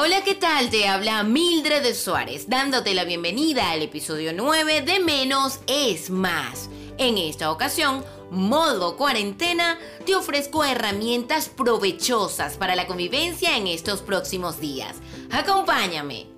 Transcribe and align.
Hola, 0.00 0.22
¿qué 0.22 0.36
tal? 0.36 0.70
Te 0.70 0.86
habla 0.86 1.24
Mildred 1.24 1.82
de 1.82 1.92
Suárez, 1.92 2.48
dándote 2.48 2.94
la 2.94 3.02
bienvenida 3.02 3.72
al 3.72 3.82
episodio 3.82 4.32
9 4.32 4.82
de 4.82 5.00
Menos 5.00 5.58
es 5.66 6.08
Más. 6.08 6.70
En 6.98 7.18
esta 7.18 7.50
ocasión, 7.50 8.04
modo 8.30 8.96
cuarentena, 8.96 9.76
te 10.06 10.14
ofrezco 10.14 10.62
herramientas 10.62 11.48
provechosas 11.48 12.56
para 12.56 12.76
la 12.76 12.86
convivencia 12.86 13.56
en 13.56 13.66
estos 13.66 14.00
próximos 14.00 14.60
días. 14.60 14.98
Acompáñame. 15.32 16.28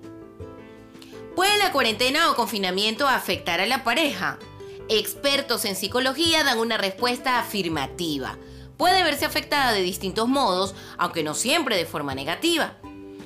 ¿Puede 1.35 1.59
la 1.59 1.71
cuarentena 1.71 2.31
o 2.31 2.35
confinamiento 2.35 3.07
afectar 3.07 3.61
a 3.61 3.67
la 3.67 3.83
pareja? 3.83 4.39
Expertos 4.89 5.65
en 5.65 5.75
psicología 5.75 6.43
dan 6.43 6.57
una 6.57 6.77
respuesta 6.79 7.37
afirmativa. 7.37 8.39
Puede 8.77 9.03
verse 9.03 9.25
afectada 9.25 9.71
de 9.71 9.83
distintos 9.83 10.27
modos, 10.27 10.73
aunque 10.97 11.21
no 11.21 11.35
siempre 11.35 11.77
de 11.77 11.85
forma 11.85 12.15
negativa. 12.15 12.80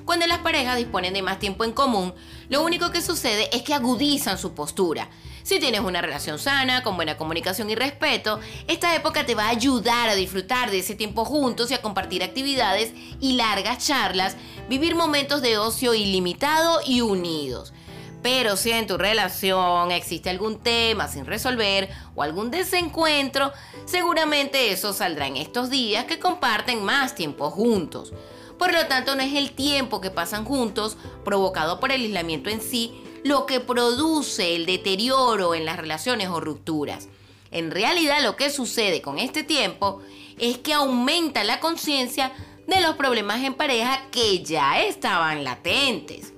Cuando 0.05 0.27
las 0.27 0.37
parejas 0.39 0.77
disponen 0.77 1.13
de 1.13 1.23
más 1.23 1.39
tiempo 1.39 1.63
en 1.63 1.71
común, 1.71 2.13
lo 2.47 2.63
único 2.63 2.91
que 2.91 3.01
sucede 3.01 3.49
es 3.51 3.63
que 3.63 3.73
agudizan 3.73 4.37
su 4.37 4.53
postura. 4.53 5.09
Si 5.41 5.59
tienes 5.59 5.81
una 5.81 6.01
relación 6.01 6.37
sana, 6.37 6.83
con 6.83 6.95
buena 6.95 7.17
comunicación 7.17 7.71
y 7.71 7.75
respeto, 7.75 8.39
esta 8.67 8.95
época 8.95 9.25
te 9.25 9.33
va 9.33 9.45
a 9.45 9.49
ayudar 9.49 10.09
a 10.09 10.15
disfrutar 10.15 10.69
de 10.69 10.79
ese 10.79 10.93
tiempo 10.93 11.25
juntos 11.25 11.71
y 11.71 11.73
a 11.73 11.81
compartir 11.81 12.23
actividades 12.23 12.93
y 13.19 13.33
largas 13.33 13.85
charlas, 13.85 14.37
vivir 14.69 14.93
momentos 14.93 15.41
de 15.41 15.57
ocio 15.57 15.95
ilimitado 15.95 16.81
y 16.85 17.01
unidos. 17.01 17.73
Pero 18.21 18.57
si 18.57 18.71
en 18.71 18.87
tu 18.87 18.97
relación 18.97 19.91
existe 19.91 20.29
algún 20.29 20.59
tema 20.59 21.07
sin 21.07 21.25
resolver 21.25 21.89
o 22.15 22.21
algún 22.21 22.51
desencuentro, 22.51 23.51
seguramente 23.85 24.71
eso 24.71 24.93
saldrá 24.93 25.27
en 25.27 25.37
estos 25.37 25.71
días 25.71 26.05
que 26.05 26.19
comparten 26.19 26.83
más 26.83 27.15
tiempo 27.15 27.49
juntos. 27.49 28.13
Por 28.57 28.73
lo 28.73 28.87
tanto, 28.87 29.15
no 29.15 29.21
es 29.21 29.33
el 29.33 29.51
tiempo 29.51 30.01
que 30.01 30.11
pasan 30.11 30.45
juntos, 30.45 30.97
provocado 31.23 31.79
por 31.79 31.91
el 31.91 32.01
aislamiento 32.01 32.49
en 32.49 32.61
sí, 32.61 32.93
lo 33.23 33.45
que 33.45 33.59
produce 33.59 34.55
el 34.55 34.65
deterioro 34.65 35.55
en 35.55 35.65
las 35.65 35.77
relaciones 35.77 36.29
o 36.29 36.39
rupturas. 36.39 37.09
En 37.51 37.71
realidad 37.71 38.21
lo 38.21 38.35
que 38.35 38.49
sucede 38.49 39.01
con 39.01 39.19
este 39.19 39.43
tiempo 39.43 40.01
es 40.37 40.57
que 40.57 40.73
aumenta 40.73 41.43
la 41.43 41.59
conciencia 41.59 42.31
de 42.67 42.81
los 42.81 42.95
problemas 42.95 43.43
en 43.43 43.53
pareja 43.53 44.07
que 44.11 44.43
ya 44.43 44.83
estaban 44.83 45.43
latentes. 45.43 46.33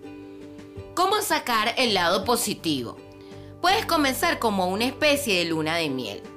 ¿Cómo 0.95 1.21
sacar 1.21 1.73
el 1.77 1.93
lado 1.93 2.23
positivo? 2.23 2.97
Puedes 3.61 3.85
comenzar 3.85 4.39
como 4.39 4.67
una 4.67 4.85
especie 4.85 5.39
de 5.39 5.45
luna 5.45 5.75
de 5.75 5.89
miel 5.89 6.36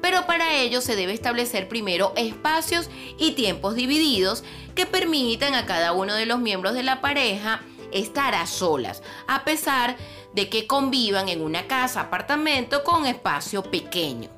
pero 0.00 0.26
para 0.26 0.54
ello 0.54 0.80
se 0.80 0.96
debe 0.96 1.12
establecer 1.12 1.68
primero 1.68 2.12
espacios 2.16 2.90
y 3.18 3.32
tiempos 3.32 3.74
divididos 3.74 4.44
que 4.74 4.86
permitan 4.86 5.54
a 5.54 5.66
cada 5.66 5.92
uno 5.92 6.14
de 6.14 6.26
los 6.26 6.38
miembros 6.38 6.74
de 6.74 6.82
la 6.82 7.00
pareja 7.00 7.62
estar 7.92 8.34
a 8.34 8.46
solas, 8.46 9.02
a 9.26 9.44
pesar 9.44 9.96
de 10.32 10.48
que 10.48 10.66
convivan 10.66 11.28
en 11.28 11.42
una 11.42 11.66
casa, 11.66 12.02
apartamento 12.02 12.84
con 12.84 13.06
espacio 13.06 13.62
pequeño. 13.62 14.30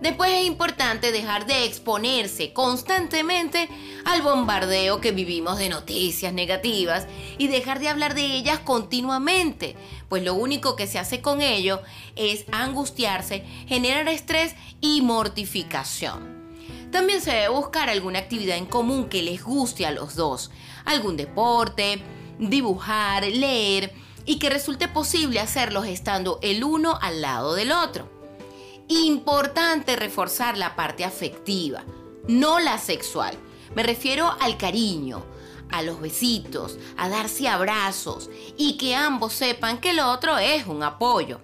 Después 0.00 0.30
es 0.32 0.46
importante 0.46 1.12
dejar 1.12 1.46
de 1.46 1.66
exponerse 1.66 2.54
constantemente 2.54 3.68
al 4.06 4.22
bombardeo 4.22 5.00
que 5.00 5.12
vivimos 5.12 5.58
de 5.58 5.68
noticias 5.68 6.32
negativas 6.32 7.06
y 7.36 7.48
dejar 7.48 7.80
de 7.80 7.88
hablar 7.88 8.14
de 8.14 8.24
ellas 8.24 8.60
continuamente, 8.60 9.76
pues 10.08 10.22
lo 10.22 10.32
único 10.34 10.74
que 10.74 10.86
se 10.86 10.98
hace 10.98 11.20
con 11.20 11.42
ello 11.42 11.82
es 12.16 12.46
angustiarse, 12.50 13.44
generar 13.66 14.08
estrés 14.08 14.54
y 14.80 15.02
mortificación. 15.02 16.40
También 16.90 17.20
se 17.20 17.32
debe 17.32 17.50
buscar 17.50 17.90
alguna 17.90 18.20
actividad 18.20 18.56
en 18.56 18.66
común 18.66 19.10
que 19.10 19.22
les 19.22 19.44
guste 19.44 19.84
a 19.84 19.90
los 19.90 20.16
dos, 20.16 20.50
algún 20.86 21.18
deporte, 21.18 22.02
dibujar, 22.38 23.24
leer 23.24 23.92
y 24.24 24.38
que 24.38 24.48
resulte 24.48 24.88
posible 24.88 25.40
hacerlos 25.40 25.86
estando 25.86 26.38
el 26.42 26.64
uno 26.64 26.98
al 27.02 27.20
lado 27.20 27.54
del 27.54 27.70
otro. 27.70 28.19
Importante 28.92 29.94
reforzar 29.94 30.58
la 30.58 30.74
parte 30.74 31.04
afectiva, 31.04 31.84
no 32.26 32.58
la 32.58 32.76
sexual. 32.76 33.38
Me 33.76 33.84
refiero 33.84 34.34
al 34.40 34.56
cariño, 34.56 35.24
a 35.70 35.82
los 35.82 36.00
besitos, 36.00 36.76
a 36.96 37.08
darse 37.08 37.46
abrazos 37.46 38.30
y 38.56 38.78
que 38.78 38.96
ambos 38.96 39.32
sepan 39.32 39.78
que 39.78 39.90
el 39.90 40.00
otro 40.00 40.38
es 40.38 40.66
un 40.66 40.82
apoyo. 40.82 41.40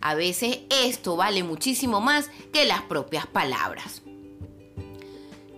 A 0.00 0.14
veces 0.14 0.60
esto 0.70 1.16
vale 1.16 1.42
muchísimo 1.42 2.00
más 2.00 2.30
que 2.50 2.64
las 2.64 2.80
propias 2.80 3.26
palabras. 3.26 4.00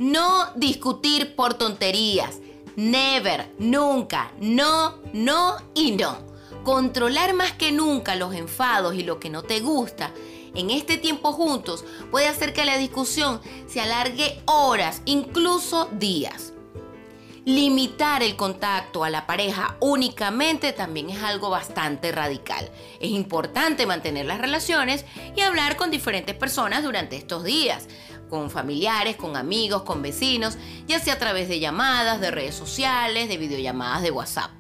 No 0.00 0.52
discutir 0.56 1.36
por 1.36 1.54
tonterías. 1.54 2.40
Never, 2.74 3.54
nunca, 3.60 4.32
no, 4.40 4.96
no 5.12 5.56
y 5.72 5.92
no. 5.92 6.18
Controlar 6.64 7.32
más 7.32 7.52
que 7.52 7.70
nunca 7.70 8.16
los 8.16 8.34
enfados 8.34 8.96
y 8.96 9.04
lo 9.04 9.20
que 9.20 9.30
no 9.30 9.42
te 9.42 9.60
gusta 9.60 10.12
en 10.54 10.70
este 10.70 10.98
tiempo 10.98 11.32
juntos 11.32 11.84
puede 12.10 12.28
hacer 12.28 12.52
que 12.52 12.64
la 12.64 12.76
discusión 12.76 13.40
se 13.66 13.80
alargue 13.80 14.42
horas, 14.46 15.02
incluso 15.04 15.88
días. 15.92 16.52
Limitar 17.44 18.22
el 18.22 18.36
contacto 18.36 19.02
a 19.02 19.10
la 19.10 19.26
pareja 19.26 19.76
únicamente 19.80 20.72
también 20.72 21.10
es 21.10 21.22
algo 21.24 21.50
bastante 21.50 22.12
radical. 22.12 22.70
Es 23.00 23.10
importante 23.10 23.84
mantener 23.84 24.26
las 24.26 24.40
relaciones 24.40 25.04
y 25.34 25.40
hablar 25.40 25.76
con 25.76 25.90
diferentes 25.90 26.36
personas 26.36 26.84
durante 26.84 27.16
estos 27.16 27.42
días, 27.42 27.88
con 28.30 28.48
familiares, 28.48 29.16
con 29.16 29.36
amigos, 29.36 29.82
con 29.82 30.02
vecinos, 30.02 30.56
ya 30.86 31.00
sea 31.00 31.14
a 31.14 31.18
través 31.18 31.48
de 31.48 31.58
llamadas, 31.58 32.20
de 32.20 32.30
redes 32.30 32.54
sociales, 32.54 33.28
de 33.28 33.38
videollamadas 33.38 34.02
de 34.02 34.12
WhatsApp. 34.12 34.52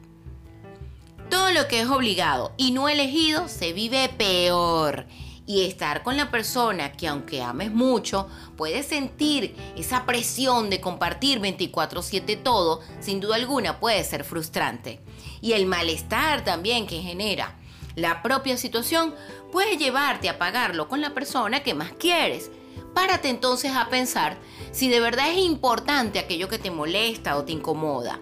Todo 1.30 1.52
lo 1.52 1.68
que 1.68 1.82
es 1.82 1.88
obligado 1.88 2.52
y 2.56 2.72
no 2.72 2.88
elegido 2.88 3.46
se 3.46 3.72
vive 3.72 4.08
peor 4.08 5.06
y 5.52 5.66
estar 5.66 6.02
con 6.02 6.16
la 6.16 6.30
persona 6.30 6.92
que 6.92 7.06
aunque 7.06 7.42
ames 7.42 7.70
mucho, 7.70 8.26
puedes 8.56 8.86
sentir 8.86 9.54
esa 9.76 10.06
presión 10.06 10.70
de 10.70 10.80
compartir 10.80 11.40
24/7 11.40 12.36
todo, 12.36 12.80
sin 13.00 13.20
duda 13.20 13.34
alguna 13.34 13.78
puede 13.78 14.02
ser 14.02 14.24
frustrante. 14.24 15.00
Y 15.42 15.52
el 15.52 15.66
malestar 15.66 16.42
también 16.42 16.86
que 16.86 17.02
genera 17.02 17.58
la 17.96 18.22
propia 18.22 18.56
situación 18.56 19.14
puede 19.52 19.76
llevarte 19.76 20.30
a 20.30 20.38
pagarlo 20.38 20.88
con 20.88 21.02
la 21.02 21.12
persona 21.12 21.62
que 21.62 21.74
más 21.74 21.92
quieres. 21.92 22.50
Párate 22.94 23.28
entonces 23.28 23.72
a 23.76 23.90
pensar 23.90 24.38
si 24.70 24.88
de 24.88 25.00
verdad 25.00 25.32
es 25.32 25.36
importante 25.36 26.18
aquello 26.18 26.48
que 26.48 26.58
te 26.58 26.70
molesta 26.70 27.36
o 27.36 27.44
te 27.44 27.52
incomoda. 27.52 28.18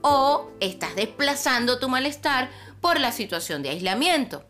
O 0.00 0.48
estás 0.60 0.96
desplazando 0.96 1.78
tu 1.78 1.90
malestar 1.90 2.50
por 2.80 2.98
la 2.98 3.12
situación 3.12 3.62
de 3.62 3.68
aislamiento. 3.68 4.46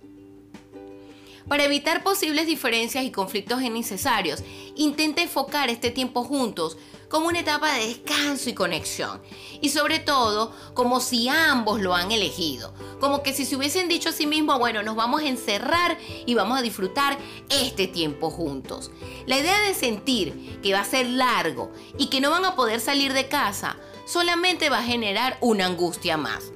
Para 1.48 1.64
evitar 1.64 2.02
posibles 2.02 2.46
diferencias 2.46 3.04
y 3.04 3.10
conflictos 3.10 3.60
innecesarios, 3.60 4.42
intenta 4.76 5.20
enfocar 5.20 5.68
este 5.68 5.90
tiempo 5.90 6.24
juntos 6.24 6.78
como 7.10 7.28
una 7.28 7.40
etapa 7.40 7.72
de 7.74 7.86
descanso 7.88 8.48
y 8.48 8.54
conexión. 8.54 9.20
Y 9.60 9.68
sobre 9.68 9.98
todo, 9.98 10.54
como 10.72 11.00
si 11.00 11.28
ambos 11.28 11.82
lo 11.82 11.94
han 11.94 12.12
elegido. 12.12 12.72
Como 12.98 13.22
que 13.22 13.34
si 13.34 13.44
se 13.44 13.56
hubiesen 13.56 13.88
dicho 13.88 14.08
a 14.08 14.12
sí 14.12 14.26
mismos, 14.26 14.58
bueno, 14.58 14.82
nos 14.82 14.96
vamos 14.96 15.22
a 15.22 15.28
encerrar 15.28 15.98
y 16.24 16.34
vamos 16.34 16.58
a 16.58 16.62
disfrutar 16.62 17.18
este 17.50 17.86
tiempo 17.88 18.30
juntos. 18.30 18.90
La 19.26 19.38
idea 19.38 19.60
de 19.60 19.74
sentir 19.74 20.58
que 20.62 20.72
va 20.72 20.80
a 20.80 20.84
ser 20.84 21.06
largo 21.06 21.70
y 21.98 22.06
que 22.06 22.22
no 22.22 22.30
van 22.30 22.46
a 22.46 22.56
poder 22.56 22.80
salir 22.80 23.12
de 23.12 23.28
casa 23.28 23.76
solamente 24.06 24.70
va 24.70 24.78
a 24.78 24.82
generar 24.82 25.36
una 25.42 25.66
angustia 25.66 26.16
más. 26.16 26.53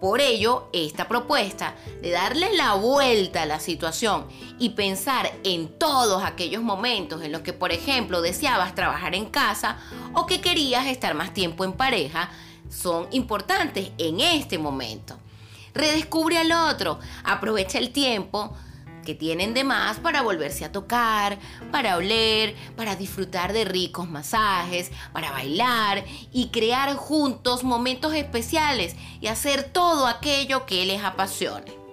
Por 0.00 0.20
ello, 0.20 0.68
esta 0.72 1.08
propuesta 1.08 1.74
de 2.02 2.10
darle 2.10 2.54
la 2.56 2.74
vuelta 2.74 3.42
a 3.42 3.46
la 3.46 3.60
situación 3.60 4.26
y 4.58 4.70
pensar 4.70 5.32
en 5.44 5.68
todos 5.78 6.22
aquellos 6.22 6.62
momentos 6.62 7.22
en 7.22 7.32
los 7.32 7.42
que, 7.42 7.52
por 7.52 7.72
ejemplo, 7.72 8.20
deseabas 8.20 8.74
trabajar 8.74 9.14
en 9.14 9.26
casa 9.26 9.78
o 10.12 10.26
que 10.26 10.40
querías 10.40 10.86
estar 10.86 11.14
más 11.14 11.32
tiempo 11.32 11.64
en 11.64 11.72
pareja, 11.72 12.30
son 12.70 13.06
importantes 13.12 13.90
en 13.98 14.20
este 14.20 14.58
momento. 14.58 15.18
Redescubre 15.74 16.38
al 16.38 16.52
otro, 16.52 16.98
aprovecha 17.24 17.78
el 17.78 17.90
tiempo, 17.90 18.56
que 19.04 19.14
tienen 19.14 19.54
de 19.54 19.64
más 19.64 19.98
para 19.98 20.22
volverse 20.22 20.64
a 20.64 20.72
tocar, 20.72 21.38
para 21.70 21.96
oler, 21.96 22.54
para 22.76 22.96
disfrutar 22.96 23.52
de 23.52 23.64
ricos 23.64 24.08
masajes, 24.08 24.90
para 25.12 25.30
bailar 25.30 26.04
y 26.32 26.48
crear 26.48 26.94
juntos 26.96 27.62
momentos 27.64 28.14
especiales 28.14 28.96
y 29.20 29.28
hacer 29.28 29.64
todo 29.64 30.06
aquello 30.06 30.66
que 30.66 30.84
les 30.84 31.02
apasione. 31.02 31.84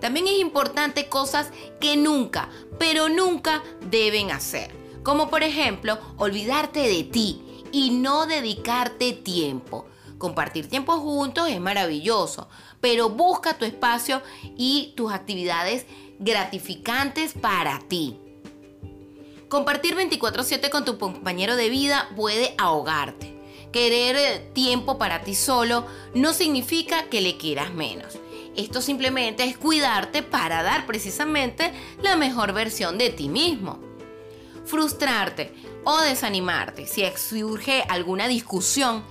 También 0.00 0.26
es 0.26 0.38
importante 0.38 1.08
cosas 1.08 1.50
que 1.80 1.96
nunca, 1.96 2.50
pero 2.78 3.08
nunca 3.08 3.62
deben 3.88 4.32
hacer, 4.32 4.70
como 5.02 5.30
por 5.30 5.42
ejemplo 5.42 5.98
olvidarte 6.18 6.80
de 6.80 7.04
ti 7.04 7.40
y 7.72 7.90
no 7.90 8.26
dedicarte 8.26 9.12
tiempo. 9.12 9.86
Compartir 10.18 10.68
tiempo 10.68 10.98
juntos 10.98 11.48
es 11.48 11.60
maravilloso, 11.60 12.48
pero 12.80 13.08
busca 13.08 13.58
tu 13.58 13.64
espacio 13.64 14.22
y 14.56 14.92
tus 14.96 15.12
actividades 15.12 15.86
gratificantes 16.18 17.32
para 17.34 17.78
ti. 17.80 18.18
Compartir 19.48 19.94
24/7 19.94 20.70
con 20.70 20.84
tu 20.84 20.98
compañero 20.98 21.56
de 21.56 21.68
vida 21.68 22.08
puede 22.16 22.54
ahogarte. 22.58 23.34
Querer 23.72 24.16
eh, 24.16 24.50
tiempo 24.52 24.98
para 24.98 25.22
ti 25.22 25.34
solo 25.34 25.86
no 26.14 26.32
significa 26.32 27.04
que 27.08 27.20
le 27.20 27.36
quieras 27.36 27.72
menos. 27.72 28.18
Esto 28.56 28.80
simplemente 28.80 29.44
es 29.44 29.56
cuidarte 29.58 30.22
para 30.22 30.62
dar 30.62 30.86
precisamente 30.86 31.72
la 32.02 32.16
mejor 32.16 32.52
versión 32.52 32.98
de 32.98 33.10
ti 33.10 33.28
mismo. 33.28 33.78
Frustrarte 34.64 35.52
o 35.84 36.00
desanimarte 36.00 36.86
si 36.86 37.04
surge 37.16 37.84
alguna 37.88 38.28
discusión. 38.28 39.04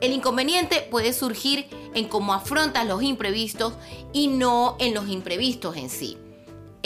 El 0.00 0.12
inconveniente 0.12 0.86
puede 0.90 1.12
surgir 1.12 1.66
en 1.94 2.06
cómo 2.06 2.34
afrontas 2.34 2.86
los 2.86 3.02
imprevistos 3.02 3.72
y 4.12 4.28
no 4.28 4.76
en 4.78 4.94
los 4.94 5.08
imprevistos 5.08 5.76
en 5.76 5.88
sí. 5.88 6.18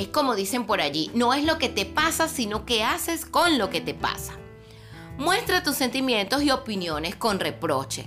Es 0.01 0.09
como 0.09 0.35
dicen 0.35 0.65
por 0.65 0.81
allí, 0.81 1.11
no 1.13 1.35
es 1.35 1.45
lo 1.45 1.59
que 1.59 1.69
te 1.69 1.85
pasa, 1.85 2.27
sino 2.27 2.65
qué 2.65 2.83
haces 2.83 3.27
con 3.27 3.59
lo 3.59 3.69
que 3.69 3.83
te 3.83 3.93
pasa. 3.93 4.33
Muestra 5.19 5.63
tus 5.63 5.77
sentimientos 5.77 6.43
y 6.43 6.51
opiniones 6.51 7.17
con 7.17 7.39
reproche. 7.39 8.07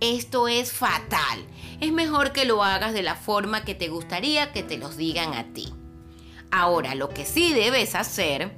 Esto 0.00 0.48
es 0.48 0.70
fatal. 0.70 1.42
Es 1.80 1.92
mejor 1.92 2.32
que 2.32 2.44
lo 2.44 2.62
hagas 2.62 2.92
de 2.92 3.02
la 3.02 3.14
forma 3.14 3.64
que 3.64 3.74
te 3.74 3.88
gustaría 3.88 4.52
que 4.52 4.62
te 4.62 4.76
los 4.76 4.98
digan 4.98 5.32
a 5.32 5.50
ti. 5.54 5.72
Ahora, 6.50 6.94
lo 6.94 7.08
que 7.08 7.24
sí 7.24 7.54
debes 7.54 7.94
hacer, 7.94 8.54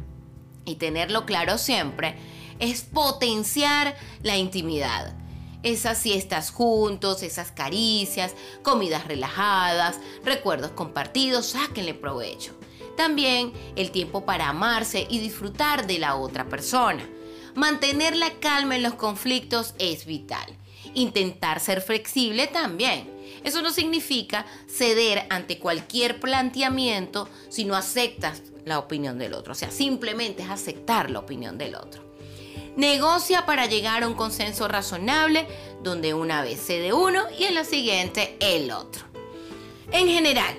y 0.65 0.75
tenerlo 0.75 1.25
claro 1.25 1.59
siempre, 1.59 2.17
es 2.59 2.83
potenciar 2.83 3.95
la 4.25 4.37
intimidad. 4.37 5.15
Esas 5.63 5.99
siestas 5.99 6.51
juntos, 6.51 7.23
esas 7.23 7.53
caricias, 7.53 8.35
comidas 8.65 9.07
relajadas, 9.07 10.01
recuerdos 10.25 10.73
compartidos, 10.73 11.47
sáquenle 11.47 11.95
provecho. 11.95 12.57
También 12.97 13.53
el 13.77 13.91
tiempo 13.91 14.25
para 14.25 14.49
amarse 14.49 15.07
y 15.09 15.19
disfrutar 15.19 15.87
de 15.87 15.99
la 15.99 16.17
otra 16.17 16.49
persona. 16.49 17.09
Mantener 17.55 18.17
la 18.17 18.31
calma 18.41 18.77
en 18.77 18.83
los 18.83 18.95
conflictos 18.95 19.75
es 19.79 20.07
vital. 20.07 20.47
Intentar 20.95 21.61
ser 21.61 21.81
flexible 21.81 22.47
también. 22.47 23.11
Eso 23.45 23.63
no 23.63 23.71
significa 23.71 24.47
ceder 24.67 25.27
ante 25.31 25.59
cualquier 25.59 26.21
planteamiento 26.21 27.29
si 27.49 27.65
no 27.65 27.75
aceptas 27.75 28.43
la 28.65 28.79
opinión 28.79 29.19
del 29.19 29.35
otro. 29.35 29.53
O 29.53 29.57
sea, 29.57 29.71
simplemente 29.71 30.43
es 30.43 30.51
aceptar 30.51 31.11
la 31.11 31.19
opinión 31.19 31.59
del 31.59 31.75
otro. 31.75 32.13
Negocia 32.77 33.45
para 33.45 33.67
llegar 33.67 34.03
a 34.03 34.09
un 34.09 34.15
consenso 34.15 34.67
razonable 34.67 35.47
donde 35.83 36.15
una 36.15 36.43
vez 36.43 36.61
cede 36.61 36.93
uno 36.93 37.25
y 37.39 37.45
en 37.45 37.55
la 37.55 37.65
siguiente 37.65 38.37
el 38.41 38.71
otro. 38.71 39.05
En 39.91 40.09
general, 40.09 40.57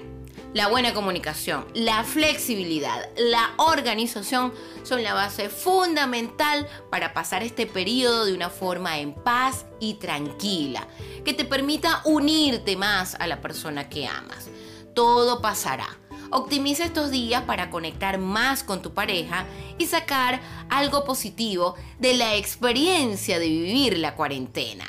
la 0.54 0.68
buena 0.68 0.94
comunicación, 0.94 1.66
la 1.74 2.04
flexibilidad, 2.04 3.10
la 3.18 3.54
organización 3.58 4.54
son 4.84 5.04
la 5.04 5.14
base 5.14 5.50
fundamental 5.50 6.68
para 6.92 7.14
pasar 7.14 7.42
este 7.42 7.66
periodo 7.66 8.26
de 8.26 8.34
una 8.34 8.50
forma 8.50 9.00
en 9.00 9.14
paz 9.14 9.66
y 9.80 9.96
tranquila, 9.96 10.88
que 11.26 11.34
te 11.34 11.44
permita 11.44 12.02
unirte 12.06 12.78
más 12.78 13.16
a 13.16 13.26
la 13.26 13.42
persona 13.42 13.90
que 13.90 14.08
amas. 14.08 14.50
Todo 14.94 15.42
pasará. 15.42 15.88
Optimiza 16.30 16.84
estos 16.84 17.12
días 17.12 17.44
para 17.44 17.70
conectar 17.70 18.18
más 18.18 18.64
con 18.64 18.82
tu 18.82 18.94
pareja 18.94 19.46
y 19.78 19.86
sacar 19.86 20.40
algo 20.70 21.04
positivo 21.04 21.76
de 22.00 22.16
la 22.16 22.36
experiencia 22.36 23.40
de 23.40 23.48
vivir 23.50 23.98
la 23.98 24.16
cuarentena. 24.16 24.86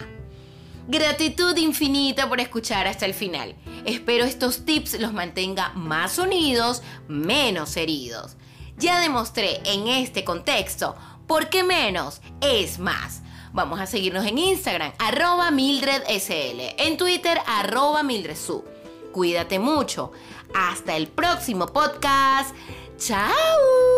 Gratitud 0.87 1.57
infinita 1.57 2.29
por 2.29 2.41
escuchar 2.41 2.87
hasta 2.87 3.07
el 3.07 3.15
final. 3.15 3.55
Espero 3.87 4.25
estos 4.25 4.65
tips 4.65 5.01
los 5.01 5.13
mantenga 5.13 5.71
más 5.75 6.19
unidos, 6.19 6.83
menos 7.09 7.77
heridos. 7.77 8.37
Ya 8.77 9.01
demostré 9.01 9.61
en 9.65 9.89
este 9.89 10.25
contexto 10.25 10.95
por 11.27 11.49
qué 11.49 11.65
menos 11.65 12.21
es 12.41 12.79
más. 12.79 13.23
Vamos 13.53 13.81
a 13.81 13.87
seguirnos 13.87 14.27
en 14.27 14.37
Instagram, 14.37 14.93
arroba 14.99 15.51
MildredSL, 15.51 16.75
en 16.77 16.97
Twitter, 16.97 17.39
arroba 17.47 18.03
MildredSu. 18.03 18.65
Cuídate 19.13 19.61
mucho. 19.61 20.11
Hasta 20.55 20.97
el 20.97 21.07
próximo 21.07 21.67
podcast. 21.67 22.55
¡Chao! 22.99 23.94